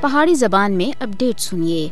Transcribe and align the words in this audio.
پہاڑی 0.00 0.34
زبان 0.34 0.72
میں 0.72 1.02
اپڈیٹ 1.02 1.40
سنیے۔ 1.40 1.88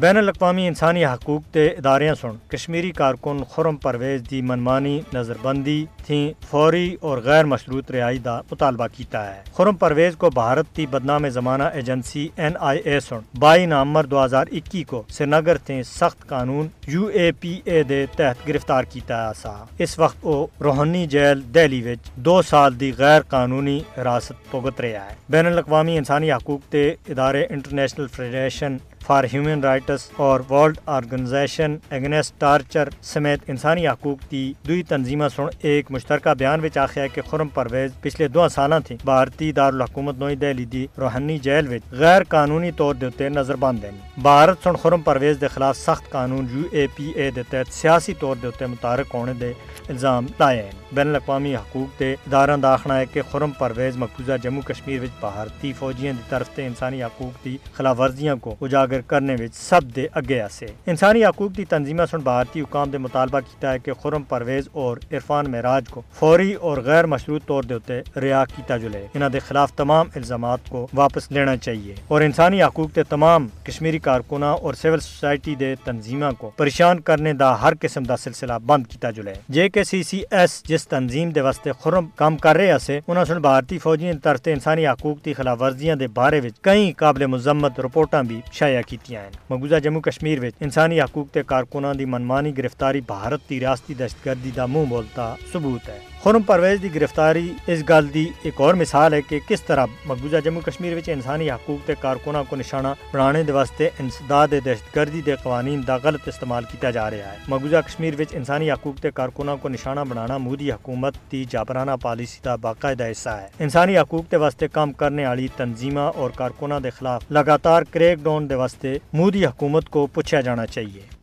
بین 0.00 0.16
الاقوامی 0.16 0.68
انسانی 0.68 1.04
حقوق 1.04 1.42
کے 1.52 1.66
اداریاں 1.66 2.14
سن۔ 2.14 2.28
کشمیری 2.48 2.90
کارکن 2.90 3.44
خرم 3.50 3.76
پرویز 3.76 4.22
دی 4.30 4.42
منمانی 4.42 5.00
نظر 5.14 5.34
بندی 5.42 5.86
تھی 6.08 6.32
فوری 6.50 6.96
اور 7.00 7.18
غیر 7.24 7.44
مشروط 7.44 7.90
رہائی 7.90 8.18
دا 8.18 8.40
مطالبہ 8.50 8.86
کیتا 8.96 9.24
ہے۔ 9.34 9.42
خرم 9.56 9.76
پرویز 9.76 10.16
کو 10.16 10.30
بھارت 10.34 10.66
تی 10.76 10.86
بدنام 10.86 11.28
زمانہ 11.28 11.62
ایجنسی 11.62 12.28
این 12.36 12.52
آئی 12.60 12.80
اے 12.84 12.98
سن۔ 13.00 13.20
بائی 13.38 13.66
نومبر 13.66 14.06
دو 14.06 14.24
ہزار 14.24 14.46
اکی 14.52 14.82
کو 14.90 15.02
سری 15.08 15.26
نگر 15.30 15.56
تھی 15.66 15.82
سخت 15.82 16.26
قانون 16.28 16.68
یو 16.86 17.06
اے 17.06 17.30
پی 17.40 17.60
اے 17.64 17.82
دے 17.82 18.04
تحت 18.16 18.48
گرفتار 18.48 18.84
کیتا 18.92 19.28
ہے 19.28 19.32
سا۔ 19.42 19.52
اس 19.78 19.98
وقت 19.98 20.18
وہ 20.22 20.46
روحنی 20.60 21.06
جیل 21.06 21.42
دہلی 21.54 21.82
وچ 21.82 22.10
دو 22.16 22.40
سال 22.42 22.80
دی 22.80 22.92
غیر 22.98 23.22
قانونی 23.28 23.80
حراست 23.98 24.54
بھگت 24.54 24.80
رہا 24.80 25.04
ہے۔ 25.06 25.14
بین 25.28 25.46
الاقوامی 25.46 25.98
انسانی 25.98 26.32
حقوق 26.32 26.72
تے 26.72 26.88
ادارے 27.08 27.46
International 27.50 28.06
Federation 28.12 28.76
for 29.06 29.24
Human 29.32 29.60
Rights 29.64 30.00
اور 30.16 30.40
ورلڈ 30.50 30.78
آرگنائزیشن 30.86 31.76
اگنسٹ 31.90 32.34
ٹارچر 32.38 32.88
سمیت 33.02 33.40
انسانی 33.48 33.86
حقوق 33.88 34.30
کی 34.30 34.52
دوئی 34.68 34.82
تنظیمہ 34.82 35.28
سن 35.36 35.46
ایک 35.62 35.90
مشترکہ 35.98 36.32
بیان 36.38 36.60
وچ 36.60 36.76
آخیا 36.78 37.02
ہے 37.02 37.08
کہ 37.08 37.22
خرم 37.30 37.48
پرویز 37.54 37.92
پچھلے 38.00 38.26
دو 38.28 38.48
سالاں 38.48 38.78
تھی 38.86 38.96
بھارتی 39.04 39.50
دارالحکومت 39.52 40.18
نوئی 40.18 40.36
دہلی 40.36 40.64
دی 40.72 40.86
روحانی 40.98 41.38
جیل 41.46 41.68
وچ 41.68 41.92
غیر 42.00 42.22
قانونی 42.28 42.70
طور 42.76 42.94
دے 42.94 43.08
تے 43.16 43.28
نظر 43.28 43.56
بند 43.64 43.84
ہیں 43.84 43.90
بھارت 44.22 44.64
سن 44.64 44.76
خرم 44.82 45.02
پرویز 45.02 45.40
دے 45.40 45.48
خلاف 45.54 45.76
سخت 45.78 46.10
قانون 46.10 46.46
یو 46.52 46.62
اے 46.72 46.86
پی 46.96 47.10
اے 47.16 47.30
دے 47.36 47.42
تحت 47.50 47.72
سیاسی 47.74 48.14
طور 48.20 48.36
دے 48.42 48.50
تے 48.58 48.66
متارک 48.66 49.14
ہونے 49.14 49.32
دے 49.40 49.52
الزام 49.88 50.26
لائے 50.40 50.62
ہیں 50.62 50.70
بین 50.94 51.08
الاقوامی 51.08 51.54
حقوق 51.56 51.98
دے 52.00 52.12
ادارہ 52.26 52.56
دا 52.56 52.72
آخنا 52.72 52.96
ہے 52.98 53.04
کہ 53.12 53.22
خرم 53.30 53.50
پرویز 53.58 53.96
مقبوضہ 53.96 54.36
جموں 54.42 54.62
کشمیر 54.66 55.00
وچ 55.02 55.10
بھارتی 55.20 55.72
فوجیاں 55.78 56.12
دی 56.12 56.22
طرف 56.28 56.48
تے 56.56 56.66
انسانی 56.66 57.02
حقوق 57.02 57.44
دی 57.44 57.56
خلاف 57.72 57.98
ورزیاں 58.00 58.34
کو 58.40 58.54
اجاگر 58.60 59.00
کرنے 59.06 59.34
وچ 59.40 59.54
سب 59.54 59.94
دے 59.96 60.06
اگے 60.12 60.40
آسے 60.40 60.66
انسانی 60.86 61.24
حقوق 61.24 61.56
دی 61.56 61.64
تنظیمہ 61.64 62.02
سن 62.10 62.20
بھارتی 62.20 62.60
حکام 62.60 62.90
دے 62.90 62.98
مطالبہ 62.98 63.40
کیتا 63.40 63.72
ہے 63.72 63.78
کہ 63.78 63.92
خرم 64.02 64.22
پرویز 64.22 64.68
اور 64.74 64.96
عرفان 65.12 65.50
معراج 65.50 65.90
کو 65.90 66.02
فوری 66.12 66.52
اور 66.54 66.78
غیر 66.84 67.06
مشروط 67.06 67.46
طور 67.46 67.62
دے 67.62 67.74
ہوتے 67.74 68.00
ریا 68.20 68.44
کیتا 68.56 68.76
جلے 68.76 69.06
انہاں 69.14 69.28
دے 69.28 69.38
خلاف 69.38 69.72
تمام 69.74 70.08
الزامات 70.14 70.68
کو 70.68 70.86
واپس 70.94 71.30
لینا 71.32 71.56
چاہیے 71.58 71.94
اور 72.08 72.20
انسانی 72.20 72.62
حقوق 72.62 72.94
دے 72.96 73.02
تمام 73.08 73.48
کشمیری 73.64 73.98
کارکناں 74.00 74.52
اور 74.54 74.74
سول 74.74 75.00
سوسائٹی 75.00 75.54
دے 75.54 75.74
تنظیمہ 75.84 76.30
کو 76.38 76.50
پریشان 76.56 77.00
کرنے 77.00 77.32
دا 77.34 77.54
ہر 77.62 77.72
قسم 77.80 78.02
دا 78.02 78.16
سلسلہ 78.16 78.58
بند 78.66 78.86
کیتا 78.86 79.10
جلے 79.10 79.34
جے 79.48 79.68
کہ 79.68 79.77
کے 79.78 79.82
سی 79.84 80.02
سی 80.02 80.22
ایس 80.30 80.62
جس 80.68 80.86
تنظیم 80.88 81.30
دے 81.30 81.40
واسطے 81.40 81.72
خرم 81.80 82.06
کام 82.16 82.36
کر 82.36 82.56
رہے 82.56 82.78
سے 82.78 83.00
انہاں 83.08 83.24
سن 83.24 83.40
بھارتی 83.40 83.78
فوجیاں 83.78 84.12
دی 84.12 84.18
طرف 84.18 84.40
انسانی 84.44 84.86
حقوق 84.86 85.24
دی 85.24 85.32
خلاف 85.32 85.60
ورزیاں 85.62 85.96
دے 85.96 86.06
بارے 86.14 86.40
وچ 86.40 86.58
کئی 86.60 86.92
قابل 86.92 87.26
مذمت 87.26 87.78
رپورٹاں 87.80 88.22
بھی 88.22 88.40
شائع 88.52 88.82
کیتیاں 88.82 89.22
ہیں۔ 89.22 89.30
مقبوضہ 89.50 89.78
جموں 89.84 90.00
کشمیر 90.00 90.44
وچ 90.44 90.54
انسانی 90.60 91.00
حقوق 91.00 91.30
تے 91.34 91.42
کارکناں 91.42 91.94
دی 91.94 92.04
منمانی 92.04 92.56
گرفتاری 92.58 93.00
بھارت 93.00 93.48
دی 93.50 93.60
ریاستی 93.60 93.94
دہشت 93.94 94.26
گردی 94.26 94.50
دا 94.56 94.66
منہ 94.66 94.84
بولتا 94.88 95.34
ثبوت 95.52 95.88
ہے۔ 95.88 95.98
خرم 96.28 96.42
پرویز 96.42 96.80
دی 96.82 96.88
گرفتاری 96.94 97.52
اس 97.66 97.82
گل 97.88 98.08
دی 98.14 98.24
ایک 98.42 98.60
اور 98.60 98.74
مثال 98.74 99.14
ہے 99.14 99.20
کہ 99.28 99.38
کس 99.48 99.62
طرح 99.62 99.86
مقبوضہ 100.06 100.36
جموں 100.44 100.60
کشمیر 100.62 100.96
وچ 100.96 101.08
انسانی 101.08 101.50
حقوق 101.50 101.86
تے 101.86 101.94
کارکناں 102.00 102.42
کو 102.48 102.56
نشانہ 102.56 102.88
بنانے 103.12 103.42
دے 103.42 103.52
واسطے 103.52 103.88
انسداد 104.00 104.48
دہشت 104.64 104.94
گردی 104.96 105.22
دے 105.26 105.36
قوانین 105.42 105.86
دا 105.86 105.96
غلط 106.04 106.28
استعمال 106.28 106.64
کیتا 106.70 106.90
جا 106.90 107.08
رہا 107.10 107.32
ہے 107.32 107.38
مقبوضہ 107.48 107.80
کشمیر 107.86 108.20
وچ 108.20 108.34
انسانی 108.36 108.70
حقوق 108.70 109.00
تے 109.02 109.10
کارکناں 109.14 109.56
کو 109.62 109.68
نشانہ 109.68 110.00
بنانا 110.08 110.38
مودی 110.38 110.70
حکومت 110.72 111.16
دی 111.32 111.44
جابرانہ 111.50 111.96
پالیسی 112.02 112.40
دا 112.44 112.56
باقاعدہ 112.62 113.10
حصہ 113.10 113.40
ہے 113.40 113.48
انسانی 113.60 113.98
حقوق 113.98 114.30
تے 114.30 114.36
واسطے 114.38 114.68
کام 114.70 114.92
کرنے 114.94 115.26
والی 115.26 115.48
تنظیمہ 115.56 116.10
اور 116.14 116.30
کارکناں 116.36 116.80
دے 116.80 116.90
خلاف 116.98 117.30
لگاتار 117.32 117.92
کریک 117.92 118.24
ڈاؤن 118.24 118.50
دے 118.50 118.54
واسطے 118.56 118.98
مودی 119.12 119.46
حکومت 119.46 119.88
کو 119.88 120.06
پوچھا 120.08 120.40
جانا 120.40 120.66
چاہیے 120.66 121.17